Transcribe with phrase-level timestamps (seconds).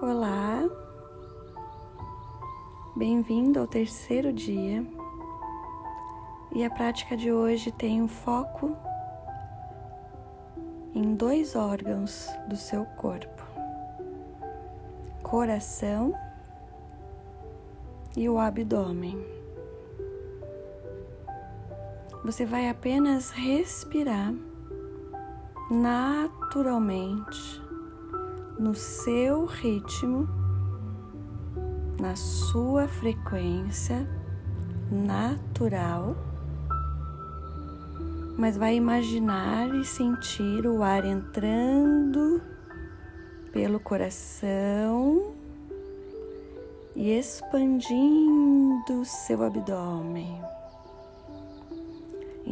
[0.00, 0.68] Olá,
[2.96, 4.84] bem-vindo ao terceiro dia.
[6.52, 8.76] E a prática de hoje tem um foco
[10.94, 13.42] em dois órgãos do seu corpo:
[15.22, 16.14] coração
[18.16, 19.24] e o abdômen.
[22.24, 24.34] Você vai apenas respirar
[25.70, 27.61] naturalmente
[28.62, 30.28] no seu ritmo,
[32.00, 34.08] na sua frequência
[34.88, 36.16] natural,
[38.38, 42.40] mas vai imaginar e sentir o ar entrando
[43.52, 45.34] pelo coração
[46.94, 50.40] e expandindo seu abdômen.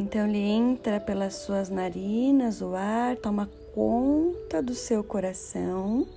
[0.01, 6.07] Então ele entra pelas suas narinas, o ar toma conta do seu coração,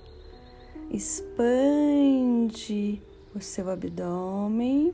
[0.89, 1.39] expande
[3.35, 4.91] o seu abdômen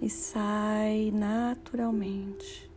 [0.00, 2.70] e sai naturalmente.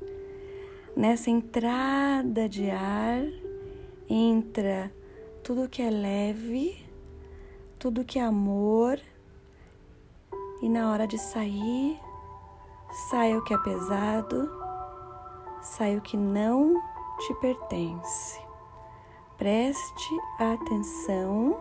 [0.96, 3.22] Nessa entrada de ar
[4.10, 4.92] entra
[5.44, 6.76] tudo que é leve,
[7.78, 9.00] tudo que é amor,
[10.60, 12.00] e na hora de sair,
[13.12, 14.66] sai o que é pesado,
[15.76, 16.82] sai o que não
[17.20, 18.40] te pertence.
[19.38, 21.58] Preste atenção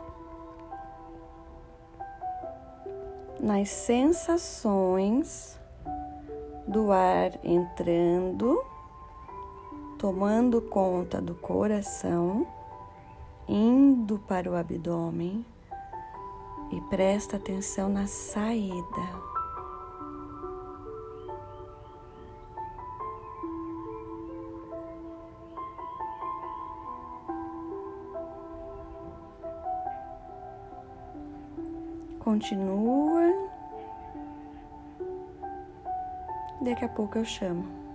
[3.41, 5.59] nas sensações
[6.67, 8.65] do ar entrando,
[9.99, 12.47] tomando conta do coração,
[13.47, 15.45] indo para o abdômen
[16.71, 19.36] e presta atenção na saída.
[32.27, 33.23] Continua.
[36.61, 37.86] Daqui a pouco eu chamo.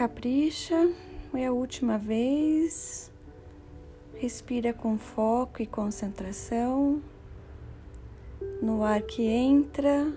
[0.00, 0.90] Capricha,
[1.34, 3.12] é a última vez.
[4.14, 7.02] Respira com foco e concentração
[8.62, 10.10] no ar que entra,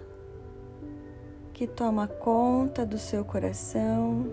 [1.54, 4.26] que toma conta do seu coração,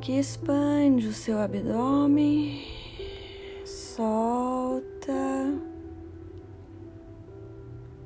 [0.00, 2.60] que expande o seu abdômen,
[3.64, 5.12] solta,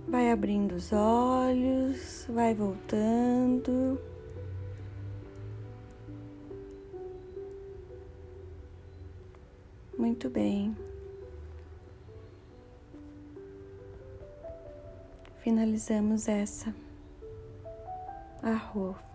[0.06, 4.11] vai abrindo os olhos, vai voltando.
[10.02, 10.76] Muito bem.
[15.44, 16.74] Finalizamos essa
[18.42, 19.11] arroz.